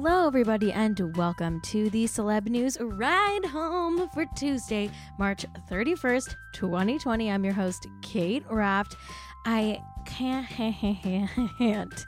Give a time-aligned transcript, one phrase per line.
[0.00, 7.28] Hello, everybody, and welcome to the Celeb News Ride Home for Tuesday, March 31st, 2020.
[7.28, 8.94] I'm your host, Kate Raft.
[9.44, 10.48] I can't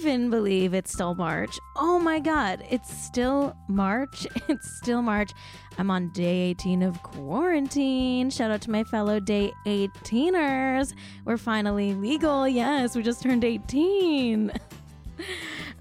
[0.00, 1.58] even believe it's still March.
[1.76, 4.26] Oh my God, it's still March.
[4.48, 5.32] It's still March.
[5.76, 8.30] I'm on day 18 of quarantine.
[8.30, 10.94] Shout out to my fellow day 18ers.
[11.26, 12.48] We're finally legal.
[12.48, 14.52] Yes, we just turned 18.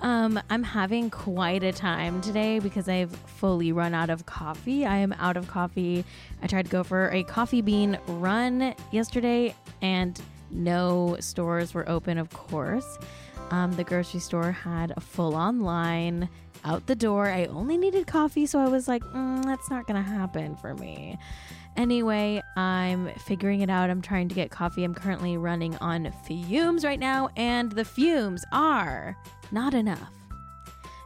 [0.02, 4.86] Um, I'm having quite a time today because I've fully run out of coffee.
[4.86, 6.04] I am out of coffee.
[6.41, 10.20] I tried to go for a coffee bean run yesterday, and
[10.50, 12.98] no stores were open, of course.
[13.52, 16.30] Um, the grocery store had a full on line
[16.64, 17.28] out the door.
[17.28, 20.73] I only needed coffee, so I was like, mm, that's not going to happen for
[20.73, 21.17] me.
[21.77, 23.89] Anyway, I'm figuring it out.
[23.89, 24.84] I'm trying to get coffee.
[24.84, 29.17] I'm currently running on fumes right now, and the fumes are
[29.52, 30.11] not enough.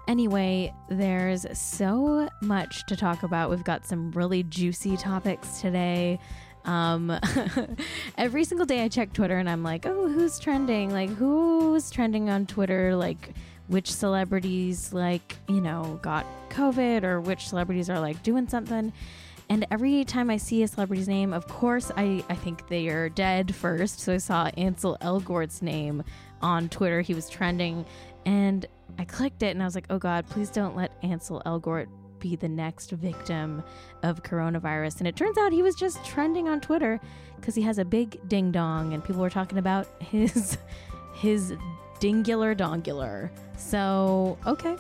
[0.08, 3.50] Anyway, there's so much to talk about.
[3.50, 6.20] We've got some really juicy topics today.
[6.64, 7.18] Um,
[8.18, 10.92] every single day I check Twitter and I'm like, oh, who's trending?
[10.92, 12.96] Like, who's trending on Twitter?
[12.96, 13.34] Like,
[13.68, 18.94] which celebrities, like, you know, got COVID or which celebrities are like doing something.
[19.50, 23.10] And every time I see a celebrity's name, of course, I, I think they are
[23.10, 24.00] dead first.
[24.00, 26.04] So I saw Ansel Elgort's name
[26.42, 27.02] on Twitter.
[27.02, 27.86] He was trending.
[28.26, 28.66] And
[28.98, 31.88] I clicked it and I was like, oh God, please don't let Ansel Elgort
[32.20, 33.64] be the next victim
[34.02, 35.00] of coronavirus.
[35.00, 37.00] And it turns out he was just trending on Twitter
[37.36, 40.58] because he has a big ding dong and people were talking about his
[41.14, 41.54] his
[42.00, 43.32] dingular dongular.
[43.58, 44.76] So, okay.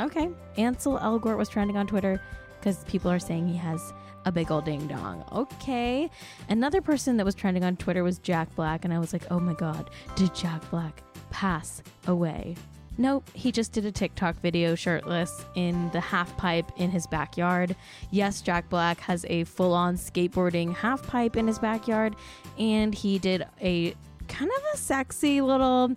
[0.00, 0.30] Okay.
[0.56, 2.20] Ansel Elgort was trending on Twitter
[2.62, 3.92] because people are saying he has
[4.24, 5.24] a big old ding dong.
[5.32, 6.08] Okay.
[6.48, 9.40] Another person that was trending on Twitter was Jack Black, and I was like, oh
[9.40, 12.54] my God, did Jack Black pass away?
[12.98, 17.74] Nope, he just did a TikTok video shirtless in the half pipe in his backyard.
[18.10, 22.14] Yes, Jack Black has a full on skateboarding half pipe in his backyard,
[22.58, 23.94] and he did a
[24.28, 25.92] kind of a sexy little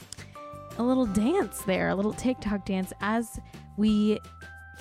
[0.78, 3.40] a little dance there, a little TikTok dance as
[3.78, 4.20] we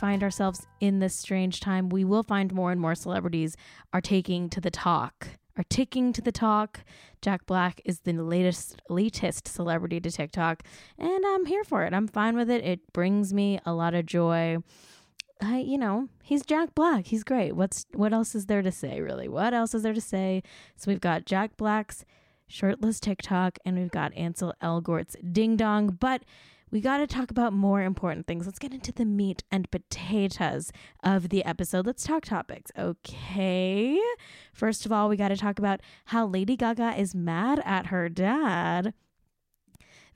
[0.04, 3.56] find ourselves in this strange time, we will find more and more celebrities
[3.94, 6.81] are taking to the talk, are ticking to the talk.
[7.22, 10.62] Jack Black is the latest latest celebrity to TikTok,
[10.98, 11.94] and I'm here for it.
[11.94, 12.62] I'm fine with it.
[12.62, 14.59] It brings me a lot of joy.
[15.41, 17.06] I, you know, he's Jack Black.
[17.06, 17.53] He's great.
[17.53, 19.28] What's what else is there to say, really?
[19.28, 20.43] What else is there to say?
[20.76, 22.04] So we've got Jack Black's
[22.47, 26.25] shirtless TikTok, and we've got Ansel Elgort's ding dong, but
[26.75, 28.47] we got to talk about more important things.
[28.47, 30.73] Let's get into the meat and potatoes
[31.05, 31.87] of the episode.
[31.87, 32.73] Let's talk topics.
[32.77, 34.01] Okay.
[34.53, 38.09] First of all, we got to talk about how Lady Gaga is mad at her
[38.09, 38.93] dad.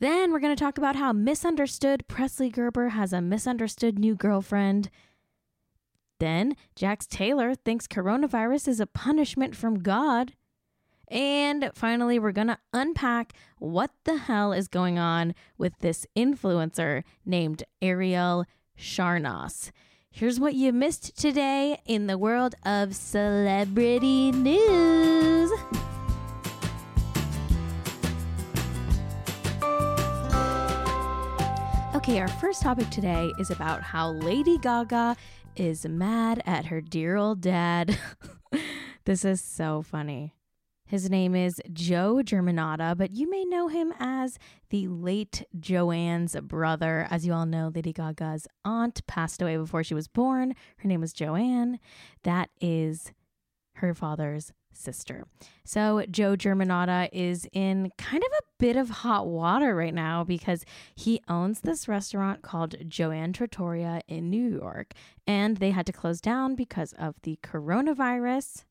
[0.00, 4.90] Then we're going to talk about how misunderstood Presley Gerber has a misunderstood new girlfriend.
[6.18, 10.32] Then Jax Taylor thinks coronavirus is a punishment from God.
[11.10, 17.02] And finally, we're going to unpack what the hell is going on with this influencer
[17.24, 18.44] named Arielle
[18.78, 19.70] Charnas.
[20.10, 25.50] Here's what you missed today in the world of celebrity news.
[31.94, 35.16] Okay, our first topic today is about how Lady Gaga
[35.56, 37.98] is mad at her dear old dad.
[39.04, 40.37] this is so funny.
[40.88, 44.38] His name is Joe Germanotta, but you may know him as
[44.70, 47.06] the late Joanne's brother.
[47.10, 50.54] As you all know, Lady Gaga's aunt passed away before she was born.
[50.78, 51.78] Her name was Joanne.
[52.22, 53.12] That is
[53.74, 55.26] her father's sister.
[55.62, 60.64] So Joe Germanotta is in kind of a bit of hot water right now because
[60.94, 64.94] he owns this restaurant called Joanne Trattoria in New York,
[65.26, 68.64] and they had to close down because of the coronavirus.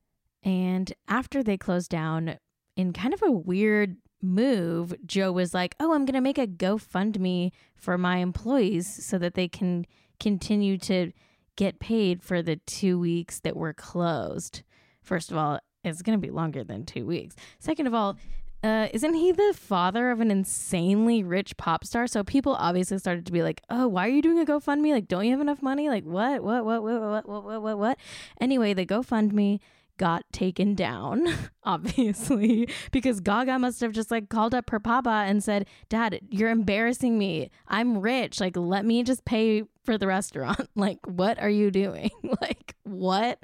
[0.43, 2.37] And after they closed down,
[2.75, 6.47] in kind of a weird move, Joe was like, Oh, I'm going to make a
[6.47, 9.85] GoFundMe for my employees so that they can
[10.19, 11.11] continue to
[11.55, 14.63] get paid for the two weeks that were closed.
[15.01, 17.35] First of all, it's going to be longer than two weeks.
[17.59, 18.17] Second of all,
[18.63, 22.07] uh, isn't he the father of an insanely rich pop star?
[22.07, 24.91] So people obviously started to be like, "Oh, why are you doing a GoFundMe?
[24.91, 25.89] Like, don't you have enough money?
[25.89, 27.99] Like, what, what, what, what, what, what, what, what, what?"
[28.41, 29.59] Anyway, the GoFundMe
[29.97, 31.27] got taken down,
[31.63, 36.49] obviously, because Gaga must have just like called up her papa and said, Dad, you're
[36.49, 37.49] embarrassing me.
[37.67, 38.39] I'm rich.
[38.39, 40.69] Like, let me just pay for the restaurant.
[40.75, 42.11] like, what are you doing?
[42.41, 43.39] like, what?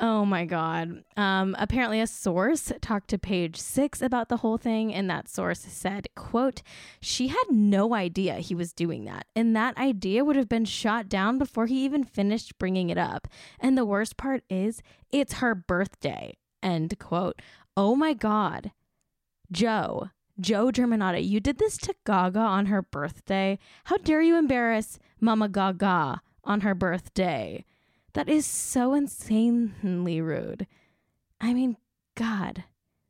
[0.00, 1.04] Oh my God.
[1.16, 5.60] Um, apparently, a source talked to page six about the whole thing, and that source
[5.60, 6.62] said, quote,
[7.00, 9.26] she had no idea he was doing that.
[9.36, 13.28] And that idea would have been shot down before he even finished bringing it up.
[13.60, 14.82] And the worst part is,
[15.12, 16.36] it's her birthday.
[16.60, 17.40] End quote.
[17.76, 18.72] Oh my God.
[19.52, 23.58] Joe, Joe Germanotta, you did this to Gaga on her birthday.
[23.84, 27.64] How dare you embarrass Mama Gaga on her birthday?
[28.14, 30.66] That is so insanely rude.
[31.40, 31.76] I mean,
[32.14, 32.64] God.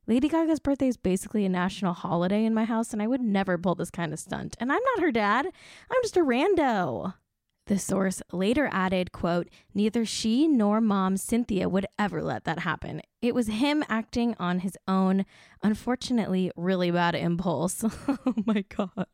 [0.07, 3.57] Lady Gaga's birthday is basically a national holiday in my house, and I would never
[3.57, 4.57] pull this kind of stunt.
[4.59, 5.47] And I'm not her dad.
[5.47, 7.15] I'm just a rando.
[7.67, 13.01] The source later added, quote, neither she nor mom Cynthia would ever let that happen.
[13.23, 15.25] It was him acting on his own,
[15.63, 17.83] unfortunately, really bad impulse.
[18.09, 19.07] oh my God.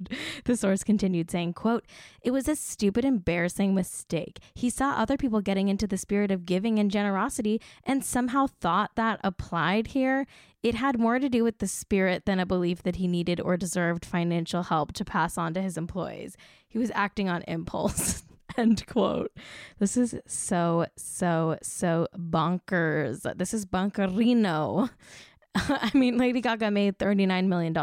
[0.44, 1.86] The source continued saying, quote,
[2.22, 4.40] it was a stupid, embarrassing mistake.
[4.54, 8.96] He saw other people getting into the spirit of giving and generosity and somehow thought
[8.96, 10.26] that applied here.
[10.60, 13.56] It had more to do with the spirit than a belief that he needed or
[13.56, 16.36] deserved financial help to pass on to his employees.
[16.68, 18.24] He was acting on impulse.
[18.56, 19.32] End quote.
[19.78, 23.26] This is so, so, so bonkers.
[23.36, 24.90] This is bonkerino.
[25.54, 27.74] I mean, Lady Gaga made $39 million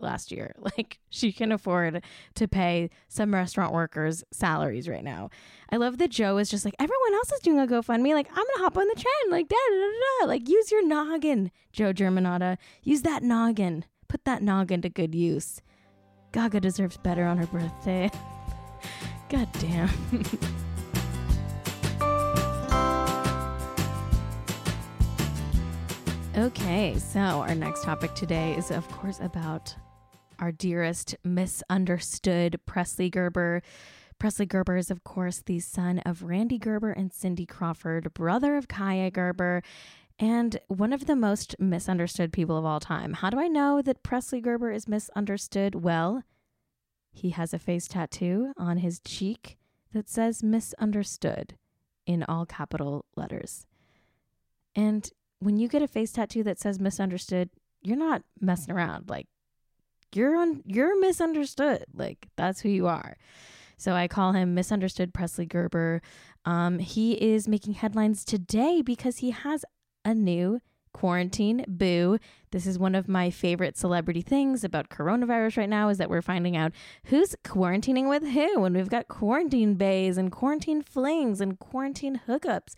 [0.00, 0.54] last year.
[0.62, 2.02] Like, she can afford
[2.36, 5.28] to pay some restaurant workers' salaries right now.
[5.70, 8.14] I love that Joe is just like, everyone else is doing a GoFundMe.
[8.14, 9.30] Like, I'm going to hop on the trend.
[9.30, 9.90] Like, da da da
[10.20, 10.26] da.
[10.28, 12.56] Like, use your noggin, Joe Germanotta.
[12.82, 13.84] Use that noggin.
[14.08, 15.60] Put that noggin to good use.
[16.32, 18.10] Gaga deserves better on her birthday.
[19.32, 19.88] God damn.
[26.36, 29.74] okay, so our next topic today is, of course, about
[30.38, 33.62] our dearest misunderstood Presley Gerber.
[34.18, 38.68] Presley Gerber is, of course, the son of Randy Gerber and Cindy Crawford, brother of
[38.68, 39.62] Kaia Gerber,
[40.18, 43.14] and one of the most misunderstood people of all time.
[43.14, 45.76] How do I know that Presley Gerber is misunderstood?
[45.76, 46.22] Well,
[47.12, 49.58] he has a face tattoo on his cheek
[49.92, 51.56] that says misunderstood
[52.06, 53.66] in all capital letters.
[54.74, 57.50] And when you get a face tattoo that says misunderstood,
[57.82, 59.10] you're not messing around.
[59.10, 59.26] Like
[60.14, 61.84] you're on you're misunderstood.
[61.94, 63.16] Like that's who you are.
[63.76, 66.00] So I call him misunderstood Presley Gerber.
[66.44, 69.64] Um, he is making headlines today because he has
[70.04, 70.60] a new
[70.92, 72.18] quarantine boo.
[72.50, 76.22] This is one of my favorite celebrity things about coronavirus right now is that we're
[76.22, 76.72] finding out
[77.04, 78.64] who's quarantining with who.
[78.64, 82.74] And we've got quarantine bays and quarantine flings and quarantine hookups.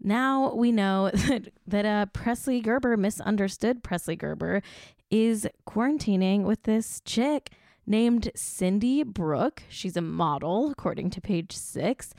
[0.00, 4.62] Now we know that, that uh, Presley Gerber, misunderstood Presley Gerber,
[5.10, 7.50] is quarantining with this chick
[7.86, 9.62] named Cindy Brooke.
[9.68, 12.12] She's a model, according to page six.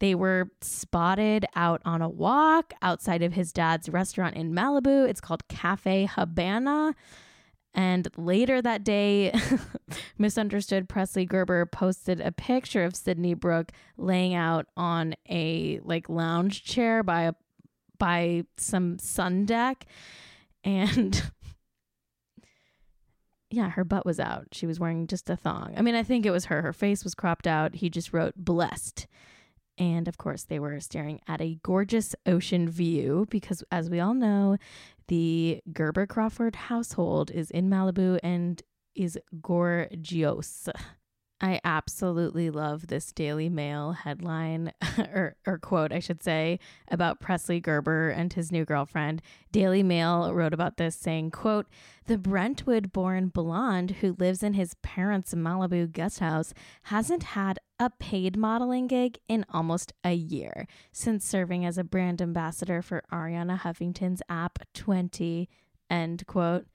[0.00, 5.08] They were spotted out on a walk outside of his dad's restaurant in Malibu.
[5.08, 6.94] It's called Cafe Habana.
[7.74, 9.32] And later that day,
[10.18, 16.64] misunderstood Presley Gerber posted a picture of Sydney Brooke laying out on a like lounge
[16.64, 17.32] chair by a
[17.98, 19.86] by some sun deck
[20.62, 21.30] and
[23.50, 24.48] yeah, her butt was out.
[24.52, 25.74] She was wearing just a thong.
[25.76, 26.62] I mean, I think it was her.
[26.62, 27.76] Her face was cropped out.
[27.76, 29.06] He just wrote blessed.
[29.78, 34.14] And of course, they were staring at a gorgeous ocean view because, as we all
[34.14, 34.56] know,
[35.06, 38.62] the Gerber Crawford household is in Malibu and
[38.94, 40.68] is gorgeous.
[41.40, 47.60] I absolutely love this Daily Mail headline or, or quote, I should say, about Presley
[47.60, 49.22] Gerber and his new girlfriend.
[49.52, 51.66] Daily Mail wrote about this saying, quote,
[52.06, 56.54] the Brentwood born blonde who lives in his parents' Malibu guest house
[56.84, 62.20] hasn't had a paid modeling gig in almost a year since serving as a brand
[62.20, 65.48] ambassador for Arianna Huffington's app 20,
[65.88, 66.66] end quote.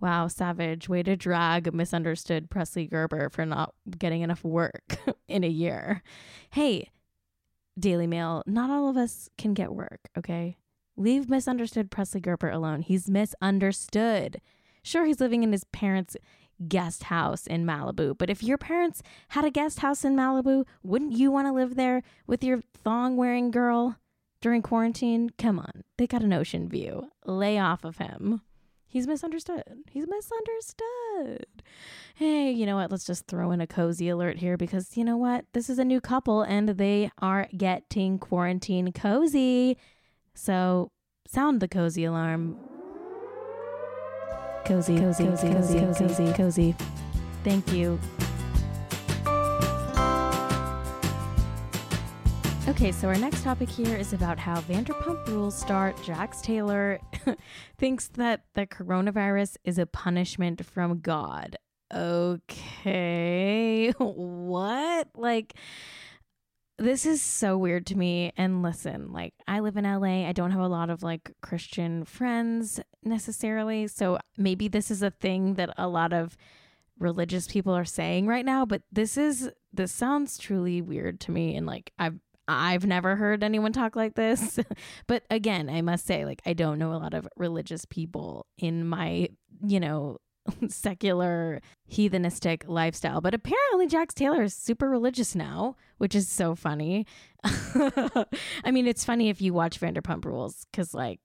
[0.00, 0.88] Wow, savage.
[0.88, 4.96] Way to drag misunderstood Presley Gerber for not getting enough work
[5.28, 6.02] in a year.
[6.50, 6.90] Hey,
[7.78, 10.56] Daily Mail, not all of us can get work, okay?
[10.96, 12.82] Leave misunderstood Presley Gerber alone.
[12.82, 14.40] He's misunderstood.
[14.82, 16.16] Sure, he's living in his parents'
[16.66, 21.12] guest house in Malibu, but if your parents had a guest house in Malibu, wouldn't
[21.12, 23.96] you want to live there with your thong wearing girl
[24.40, 25.30] during quarantine?
[25.38, 27.10] Come on, they got an ocean view.
[27.24, 28.42] Lay off of him.
[28.90, 29.62] He's misunderstood.
[29.90, 31.62] He's misunderstood.
[32.14, 32.90] Hey, you know what?
[32.90, 35.44] Let's just throw in a cozy alert here because you know what?
[35.52, 39.76] This is a new couple and they are getting quarantine cozy.
[40.34, 40.90] So
[41.26, 42.56] sound the cozy alarm.
[44.64, 46.32] Cozy, cozy, cozy, cozy, cozy, cozy.
[46.32, 46.76] cozy.
[47.44, 48.00] Thank you.
[52.68, 57.00] Okay, so our next topic here is about how Vanderpump Rules star Jax Taylor
[57.78, 61.56] thinks that the coronavirus is a punishment from God.
[61.92, 65.08] Okay, what?
[65.14, 65.54] Like,
[66.76, 68.34] this is so weird to me.
[68.36, 70.28] And listen, like, I live in LA.
[70.28, 73.88] I don't have a lot of like Christian friends necessarily.
[73.88, 76.36] So maybe this is a thing that a lot of
[76.98, 81.54] religious people are saying right now, but this is this sounds truly weird to me
[81.54, 84.58] and like I've I've never heard anyone talk like this.
[85.06, 88.88] but again, I must say, like, I don't know a lot of religious people in
[88.88, 89.28] my,
[89.64, 90.16] you know,
[90.68, 93.20] secular heathenistic lifestyle.
[93.20, 97.06] But apparently, Jax Taylor is super religious now, which is so funny.
[97.44, 98.26] I
[98.70, 101.20] mean, it's funny if you watch Vanderpump Rules because, like,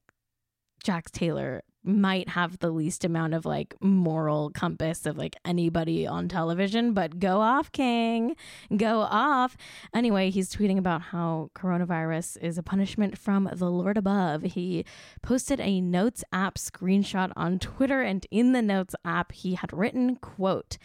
[0.83, 6.27] Jax Taylor might have the least amount of like moral compass of like anybody on
[6.27, 8.35] television, but go off, King.
[8.75, 9.57] Go off.
[9.93, 14.43] Anyway, he's tweeting about how coronavirus is a punishment from the Lord above.
[14.43, 14.85] He
[15.21, 20.15] posted a Notes app screenshot on Twitter, and in the Notes app, he had written,
[20.15, 20.77] quote,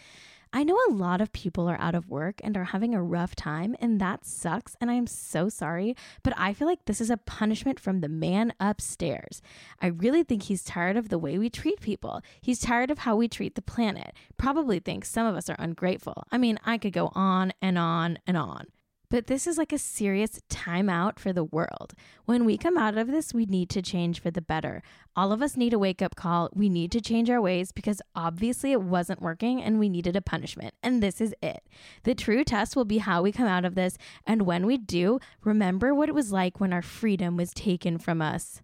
[0.51, 3.35] I know a lot of people are out of work and are having a rough
[3.35, 4.75] time, and that sucks.
[4.81, 8.53] And I'm so sorry, but I feel like this is a punishment from the man
[8.59, 9.43] upstairs.
[9.79, 12.21] I really think he's tired of the way we treat people.
[12.41, 14.13] He's tired of how we treat the planet.
[14.37, 16.23] Probably thinks some of us are ungrateful.
[16.31, 18.65] I mean, I could go on and on and on.
[19.09, 21.93] But this is like a serious timeout for the world.
[22.25, 24.83] When we come out of this, we need to change for the better.
[25.15, 26.49] All of us need a wake up call.
[26.53, 30.21] We need to change our ways because obviously it wasn't working and we needed a
[30.21, 30.75] punishment.
[30.83, 31.63] And this is it.
[32.03, 33.97] The true test will be how we come out of this.
[34.27, 38.21] And when we do, remember what it was like when our freedom was taken from
[38.21, 38.61] us.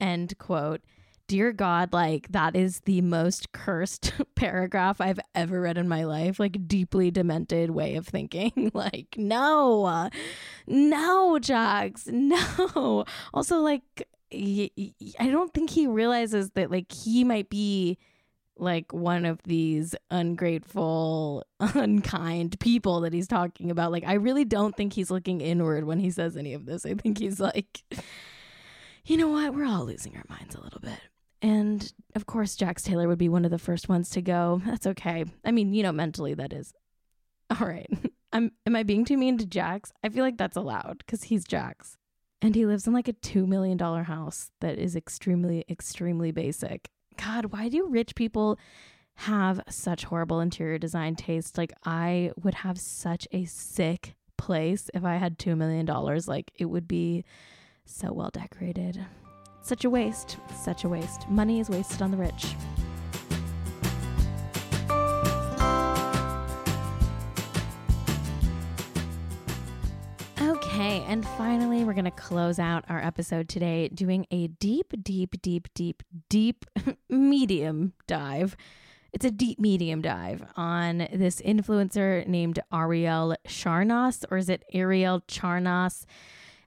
[0.00, 0.82] End quote
[1.30, 6.40] dear God, like that is the most cursed paragraph I've ever read in my life.
[6.40, 8.72] Like, deeply demented way of thinking.
[8.74, 10.10] like, no,
[10.66, 13.04] no, Jax, no.
[13.32, 17.96] Also, like, I don't think he realizes that, like, he might be
[18.56, 23.92] like one of these ungrateful, unkind people that he's talking about.
[23.92, 26.84] Like, I really don't think he's looking inward when he says any of this.
[26.84, 27.84] I think he's like,
[29.04, 29.54] you know what?
[29.54, 30.98] We're all losing our minds a little bit.
[31.42, 34.60] And of course, Jax Taylor would be one of the first ones to go.
[34.66, 35.24] That's okay.
[35.44, 36.72] I mean, you know, mentally, that is.
[37.50, 37.90] All right.
[38.32, 39.92] I'm, am I being too mean to Jax?
[40.04, 41.96] I feel like that's allowed because he's Jax.
[42.42, 46.88] And he lives in like a $2 million house that is extremely, extremely basic.
[47.16, 48.58] God, why do rich people
[49.14, 51.58] have such horrible interior design taste?
[51.58, 55.84] Like, I would have such a sick place if I had $2 million.
[56.26, 57.24] Like, it would be
[57.84, 59.04] so well decorated.
[59.62, 60.36] Such a waste.
[60.62, 61.28] Such a waste.
[61.28, 62.54] Money is wasted on the rich.
[70.40, 75.40] Okay, and finally, we're going to close out our episode today doing a deep, deep,
[75.42, 76.64] deep, deep, deep
[77.08, 78.56] medium dive.
[79.12, 85.22] It's a deep medium dive on this influencer named Arielle Charnas, or is it Arielle
[85.26, 86.06] Charnas?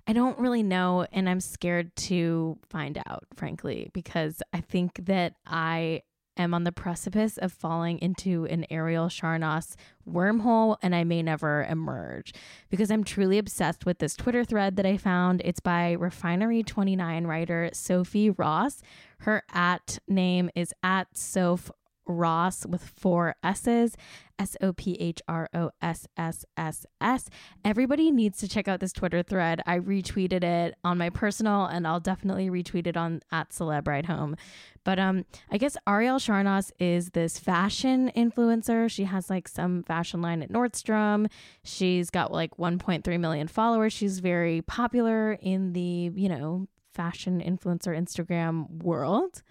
[0.05, 5.35] I don't really know, and I'm scared to find out, frankly, because I think that
[5.45, 6.01] I
[6.37, 9.75] am on the precipice of falling into an Arielle Charnas
[10.09, 12.33] wormhole and I may never emerge
[12.69, 15.41] because I'm truly obsessed with this Twitter thread that I found.
[15.45, 18.81] It's by Refinery29 writer Sophie Ross.
[19.19, 21.71] Her at name is at Soph
[22.05, 23.95] Ross with four S's,
[24.39, 27.29] S O P H R O S S S S.
[27.63, 29.61] Everybody needs to check out this Twitter thread.
[29.65, 34.07] I retweeted it on my personal, and I'll definitely retweet it on at Celeb Ride
[34.07, 34.35] Home.
[34.83, 38.89] But um, I guess Arielle Charnas is this fashion influencer.
[38.89, 41.29] She has like some fashion line at Nordstrom.
[41.63, 43.93] She's got like 1.3 million followers.
[43.93, 49.41] She's very popular in the you know fashion influencer Instagram world.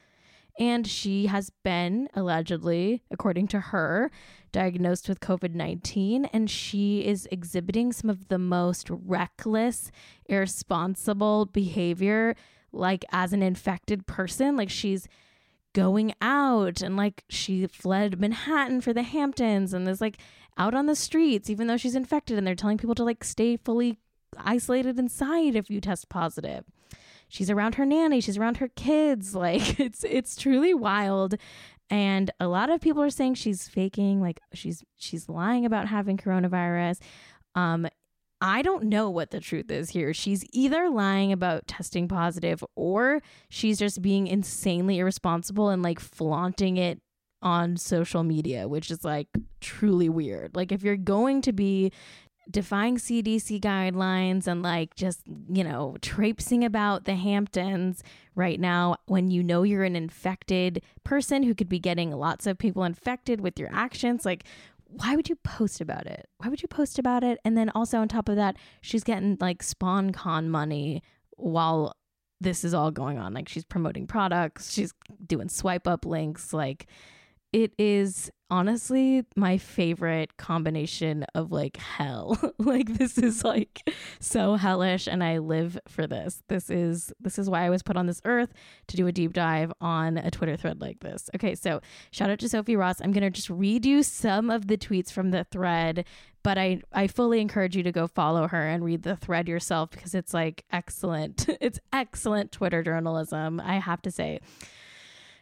[0.62, 4.12] And she has been allegedly, according to her,
[4.52, 6.26] diagnosed with COVID 19.
[6.26, 9.90] And she is exhibiting some of the most reckless,
[10.26, 12.36] irresponsible behavior,
[12.70, 14.56] like as an infected person.
[14.56, 15.08] Like she's
[15.72, 20.18] going out and like she fled Manhattan for the Hamptons and is like
[20.56, 22.38] out on the streets, even though she's infected.
[22.38, 23.98] And they're telling people to like stay fully
[24.38, 26.66] isolated inside if you test positive
[27.32, 29.34] she's around her nanny, she's around her kids.
[29.42, 31.34] Like it's it's truly wild.
[31.90, 36.16] And a lot of people are saying she's faking, like she's she's lying about having
[36.16, 37.00] coronavirus.
[37.56, 37.88] Um,
[38.40, 40.14] I don't know what the truth is here.
[40.14, 46.76] She's either lying about testing positive or she's just being insanely irresponsible and like flaunting
[46.76, 47.00] it
[47.40, 49.28] on social media, which is like
[49.60, 50.54] truly weird.
[50.54, 51.90] Like if you're going to be
[52.52, 58.02] defying CDC guidelines and like just, you know, traipsing about the Hamptons
[58.34, 62.58] right now when you know you're an infected person who could be getting lots of
[62.58, 64.24] people infected with your actions.
[64.24, 64.44] Like,
[64.86, 66.28] why would you post about it?
[66.38, 67.38] Why would you post about it?
[67.44, 71.02] And then also on top of that, she's getting like sponcon money
[71.36, 71.96] while
[72.40, 73.32] this is all going on.
[73.32, 74.92] Like she's promoting products, she's
[75.26, 76.52] doing swipe up links.
[76.52, 76.86] Like
[77.52, 82.38] it is honestly my favorite combination of like hell.
[82.58, 83.80] like this is like
[84.20, 86.42] so hellish and I live for this.
[86.48, 88.52] This is this is why I was put on this earth
[88.88, 91.30] to do a deep dive on a Twitter thread like this.
[91.34, 91.80] Okay, so
[92.10, 93.00] shout out to Sophie Ross.
[93.00, 96.04] I'm going to just read you some of the tweets from the thread,
[96.42, 99.90] but I I fully encourage you to go follow her and read the thread yourself
[99.92, 101.48] because it's like excellent.
[101.62, 104.40] it's excellent Twitter journalism, I have to say.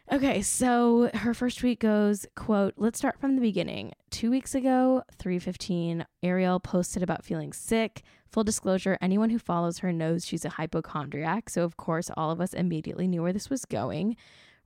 [0.09, 3.93] Okay, so her first tweet goes, quote, let's start from the beginning.
[4.09, 8.03] Two weeks ago, 315, Arielle posted about feeling sick.
[8.29, 12.41] Full disclosure, anyone who follows her knows she's a hypochondriac, so of course all of
[12.41, 14.17] us immediately knew where this was going.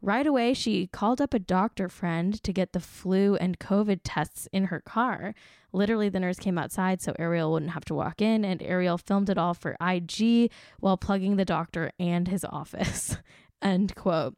[0.01, 4.47] Right away, she called up a doctor friend to get the flu and COVID tests
[4.51, 5.33] in her car.
[5.73, 9.29] Literally, the nurse came outside so Arielle wouldn't have to walk in, and Arielle filmed
[9.29, 13.17] it all for IG while plugging the doctor and his office.
[13.61, 14.35] End quote.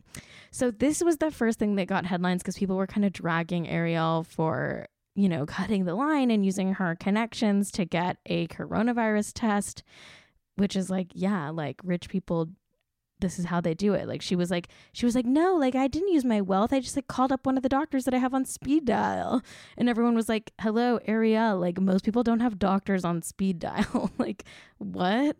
[0.51, 3.65] So this was the first thing that got headlines because people were kind of dragging
[3.65, 9.31] Arielle for, you know, cutting the line and using her connections to get a coronavirus
[9.33, 9.83] test,
[10.55, 12.49] which is like, yeah, like rich people
[13.19, 14.07] this is how they do it.
[14.07, 16.73] Like she was like she was like, "No, like I didn't use my wealth.
[16.73, 19.41] I just like called up one of the doctors that I have on speed dial."
[19.77, 21.59] And everyone was like, "Hello, Arielle.
[21.59, 24.43] Like most people don't have doctors on speed dial." like,
[24.77, 25.37] what?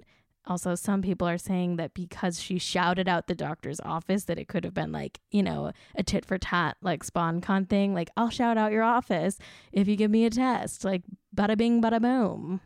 [0.47, 4.47] Also some people are saying that because she shouted out the doctor's office that it
[4.47, 8.29] could have been like you know a tit for tat like sponcon thing like i'll
[8.29, 9.37] shout out your office
[9.73, 11.03] if you give me a test like
[11.35, 12.61] bada bing bada boom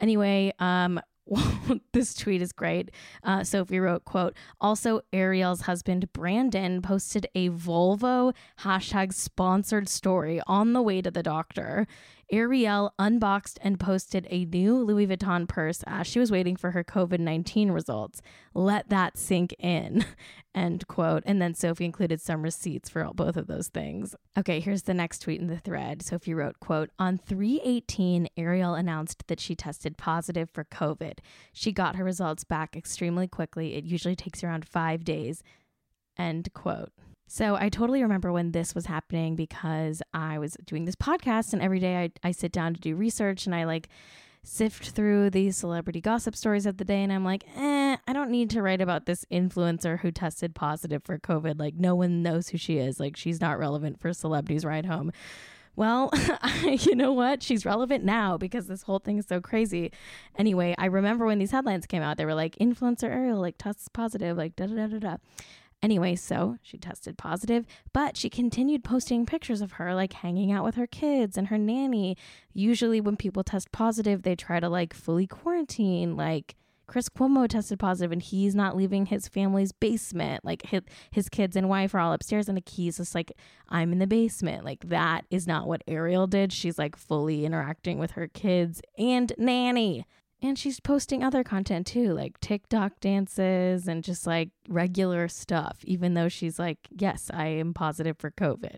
[0.00, 1.00] anyway um
[1.92, 2.90] this tweet is great.
[3.22, 10.72] Uh, Sophie wrote, quote, also Arielle's husband, Brandon, posted a Volvo hashtag sponsored story on
[10.72, 11.86] the way to the doctor.
[12.32, 16.82] Arielle unboxed and posted a new Louis Vuitton purse as she was waiting for her
[16.82, 18.20] COVID 19 results.
[18.52, 20.04] Let that sink in.
[20.54, 21.22] End quote.
[21.26, 24.16] And then Sophie included some receipts for both of those things.
[24.36, 26.02] Okay, here's the next tweet in the thread.
[26.02, 31.18] Sophie wrote, quote, On 318, Arielle announced that she tested positive for COVID.
[31.52, 33.74] She got her results back extremely quickly.
[33.74, 35.42] It usually takes around five days.
[36.18, 36.92] End quote.
[37.26, 41.60] So I totally remember when this was happening because I was doing this podcast and
[41.60, 43.88] every day I, I sit down to do research and I like
[44.44, 48.30] sift through these celebrity gossip stories of the day and I'm like, eh, I don't
[48.30, 51.58] need to write about this influencer who tested positive for COVID.
[51.58, 53.00] Like no one knows who she is.
[53.00, 55.10] Like she's not relevant for celebrities ride home.
[55.74, 56.10] Well,
[56.62, 57.42] you know what?
[57.42, 59.90] She's relevant now because this whole thing is so crazy.
[60.38, 63.88] Anyway, I remember when these headlines came out, they were like influencer Arielle like tests
[63.88, 65.16] positive, like da da da da da.
[65.86, 70.64] Anyway, so she tested positive, but she continued posting pictures of her like hanging out
[70.64, 72.16] with her kids and her nanny.
[72.52, 76.16] Usually, when people test positive, they try to like fully quarantine.
[76.16, 76.56] Like
[76.88, 80.44] Chris Cuomo tested positive and he's not leaving his family's basement.
[80.44, 83.30] Like his, his kids and wife are all upstairs and the keys just like,
[83.68, 84.64] I'm in the basement.
[84.64, 86.52] Like that is not what Arielle did.
[86.52, 90.04] She's like fully interacting with her kids and nanny.
[90.42, 96.14] And she's posting other content too, like TikTok dances and just like regular stuff, even
[96.14, 98.76] though she's like, yes, I am positive for COVID.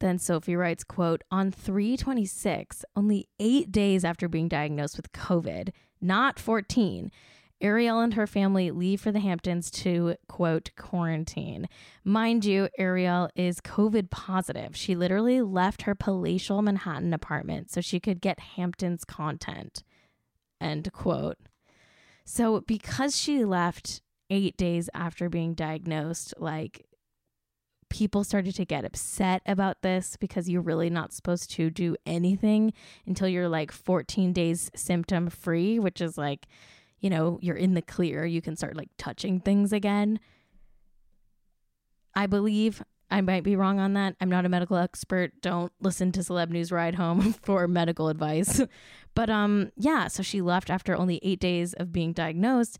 [0.00, 6.38] Then Sophie writes, quote, on 326, only eight days after being diagnosed with COVID, not
[6.38, 7.10] 14,
[7.62, 11.68] Arielle and her family leave for the Hamptons to, quote, quarantine.
[12.04, 14.74] Mind you, Arielle is COVID positive.
[14.74, 19.82] She literally left her palatial Manhattan apartment so she could get Hamptons content.
[20.60, 21.38] End quote.
[22.24, 26.86] So, because she left eight days after being diagnosed, like
[27.90, 32.72] people started to get upset about this because you're really not supposed to do anything
[33.04, 36.46] until you're like 14 days symptom free, which is like,
[37.00, 38.24] you know, you're in the clear.
[38.24, 40.20] You can start like touching things again.
[42.14, 44.16] I believe I might be wrong on that.
[44.20, 45.32] I'm not a medical expert.
[45.40, 48.60] Don't listen to Celeb News Ride Home for medical advice.
[49.12, 52.78] But um yeah, so she left after only 8 days of being diagnosed.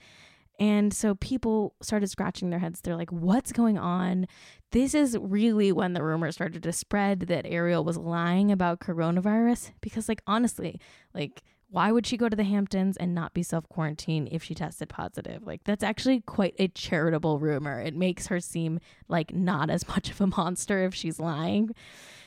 [0.60, 2.80] And so people started scratching their heads.
[2.80, 4.28] They're like, "What's going on?"
[4.70, 9.72] This is really when the rumor started to spread that Arielle was lying about coronavirus
[9.80, 10.78] because like honestly,
[11.14, 14.54] like why would she go to the Hamptons and not be self quarantined if she
[14.54, 15.46] tested positive?
[15.46, 17.80] Like, that's actually quite a charitable rumor.
[17.80, 21.70] It makes her seem like not as much of a monster if she's lying.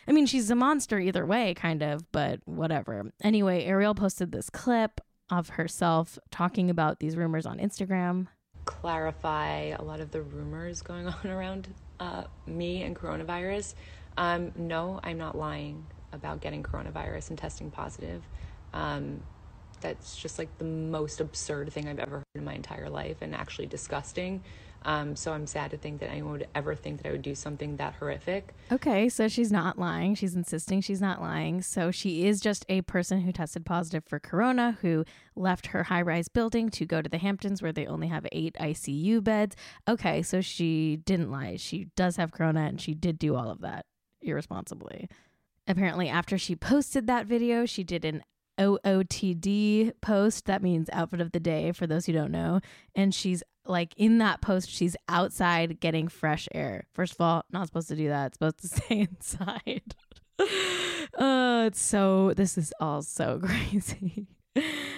[0.07, 3.11] I mean, she's a monster either way, kind of, but whatever.
[3.21, 8.27] Anyway, Arielle posted this clip of herself talking about these rumors on Instagram.
[8.65, 11.67] Clarify a lot of the rumors going on around
[11.99, 13.75] uh, me and coronavirus.
[14.17, 18.21] Um, no, I'm not lying about getting coronavirus and testing positive.
[18.73, 19.21] Um,
[19.81, 23.35] that's just like the most absurd thing I've ever heard in my entire life and
[23.35, 24.43] actually disgusting.
[24.85, 27.35] Um, so I'm sad to think that anyone would ever think that I would do
[27.35, 28.53] something that horrific.
[28.71, 30.15] Okay, so she's not lying.
[30.15, 31.61] She's insisting she's not lying.
[31.61, 35.05] So she is just a person who tested positive for corona, who
[35.35, 38.55] left her high rise building to go to the Hamptons where they only have eight
[38.59, 39.55] ICU beds.
[39.87, 41.55] Okay, so she didn't lie.
[41.55, 43.85] She does have corona and she did do all of that
[44.21, 45.07] irresponsibly.
[45.65, 48.21] Apparently, after she posted that video, she did an
[48.59, 50.45] OOTD post.
[50.45, 52.59] That means outfit of the day for those who don't know.
[52.95, 56.85] And she's like in that post, she's outside getting fresh air.
[56.93, 58.27] First of all, not supposed to do that.
[58.27, 59.95] It's supposed to stay inside.
[60.39, 64.27] uh, it's so, this is all so crazy.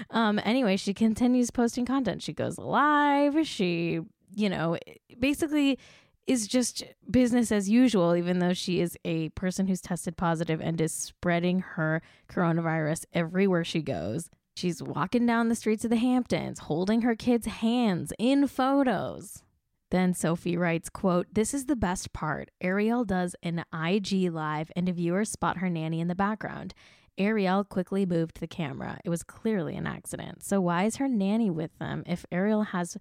[0.09, 2.23] um, anyway, she continues posting content.
[2.23, 3.47] She goes live.
[3.47, 3.99] She,
[4.33, 4.77] you know,
[5.19, 5.79] basically
[6.27, 10.79] is just business as usual, even though she is a person who's tested positive and
[10.81, 14.29] is spreading her coronavirus everywhere she goes.
[14.55, 19.43] She's walking down the streets of the Hamptons, holding her kids' hands in photos.
[19.91, 22.49] Then Sophie writes, quote, This is the best part.
[22.63, 26.73] Arielle does an IG live and a viewer spot her nanny in the background.
[27.17, 28.99] Arielle quickly moved the camera.
[29.05, 30.43] It was clearly an accident.
[30.43, 32.97] So why is her nanny with them if Arielle has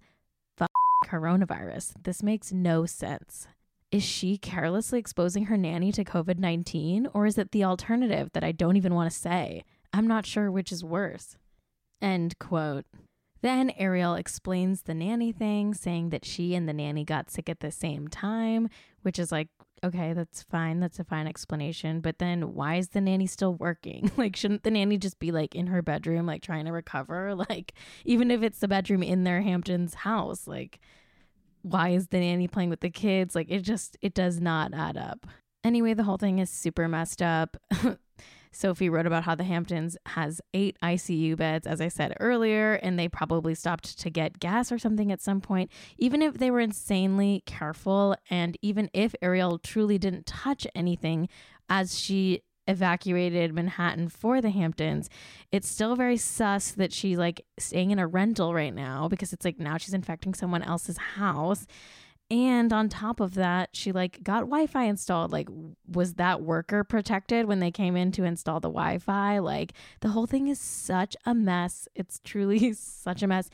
[1.03, 1.93] coronavirus.
[2.03, 3.47] This makes no sense.
[3.91, 8.43] Is she carelessly exposing her nanny to COVID 19, or is it the alternative that
[8.43, 9.63] I don't even want to say?
[9.93, 11.37] I'm not sure which is worse.
[12.01, 12.85] End quote.
[13.41, 17.59] Then Arielle explains the nanny thing, saying that she and the nanny got sick at
[17.59, 18.69] the same time,
[19.03, 19.49] which is like,
[19.85, 20.79] okay, that's fine.
[20.79, 22.01] That's a fine explanation.
[22.01, 24.11] But then why is the nanny still working?
[24.17, 27.35] Like, shouldn't the nanny just be like in her bedroom, like trying to recover?
[27.49, 27.73] Like,
[28.05, 30.79] even if it's the bedroom in their Hamptons house, like,
[31.61, 33.35] why is the nanny playing with the kids?
[33.35, 35.27] Like, it just, it does not add up.
[35.63, 37.57] Anyway, the whole thing is super messed up.
[38.55, 42.97] Sophie wrote about how the Hamptons has eight ICU beds, as I said earlier, and
[42.97, 45.69] they probably stopped to get gas or something at some point.
[45.97, 51.27] Even if they were insanely careful, and even if Arielle truly didn't touch anything
[51.69, 55.09] as she evacuated Manhattan for the Hamptons,
[55.51, 59.45] it's still very sus that she's like staying in a rental right now because it's
[59.45, 61.67] like now she's infecting someone else's house.
[62.31, 65.31] And on top of that, she like got Wi-Fi installed.
[65.31, 65.47] Like,
[65.87, 69.39] was that worker protected when they came in to install the Wi-Fi?
[69.39, 71.87] Like, the whole thing is such a mess.
[71.93, 73.49] It's truly such a mess.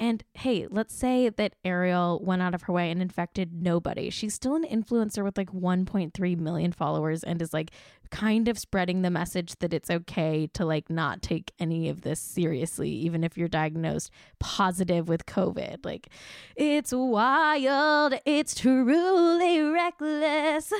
[0.00, 4.08] And hey, let's say that Arielle went out of her way and infected nobody.
[4.08, 7.70] She's still an influencer with like 1.3 million followers and is like
[8.10, 12.18] kind of spreading the message that it's okay to like not take any of this
[12.18, 15.84] seriously, even if you're diagnosed positive with COVID.
[15.84, 16.08] Like,
[16.56, 20.72] it's wild, it's truly reckless.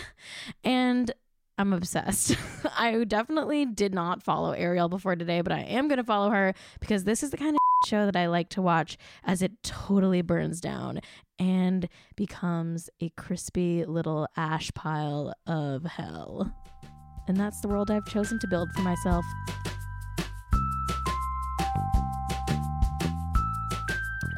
[0.65, 1.13] And
[1.59, 2.37] I'm obsessed.
[2.75, 6.55] I definitely did not follow Arielle before today, but I am going to follow her
[6.81, 10.23] because this is the kind of show that I like to watch as it totally
[10.23, 11.01] burns down
[11.39, 16.53] and becomes a crispy little ash pile of hell.
[17.29, 19.25] And that's the world I've chosen to build for myself.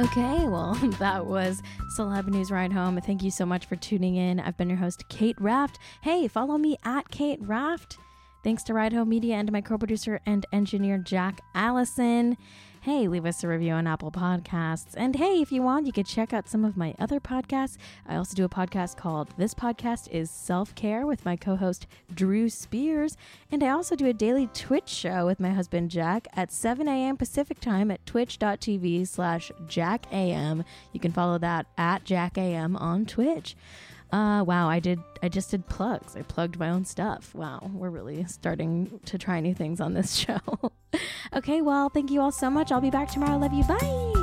[0.01, 1.63] Okay, well, that was
[1.97, 3.01] Celeb News Ride Home.
[3.01, 4.41] Thank you so much for tuning in.
[4.41, 5.79] I've been your host, Kate Raft.
[6.01, 7.99] Hey, follow me at Kate Raft.
[8.43, 12.37] Thanks to Ride Home Media and my co producer and engineer, Jack Allison
[12.83, 14.95] hey, leave us a review on Apple Podcasts.
[14.97, 17.77] And hey, if you want, you could check out some of my other podcasts.
[18.09, 21.87] I also do a podcast called This Podcast is Self Care with my co host,
[22.13, 23.17] Drew Spears.
[23.53, 27.17] And I also do a daily Twitch show with my husband, Jack, at 7 a.m.
[27.17, 30.65] Pacific time at twitch.tv slash jackam.
[30.93, 33.55] You can follow that at jackam on Twitch.
[34.13, 35.01] Uh, wow, I did.
[35.23, 36.17] I just did plugs.
[36.17, 37.35] I plugged my own stuff.
[37.35, 40.39] Wow, we're really starting to try new things on this show.
[41.35, 42.71] okay, well, thank you all so much.
[42.71, 43.39] I'll be back tomorrow.
[43.39, 43.65] Love you.
[43.65, 44.22] Bye.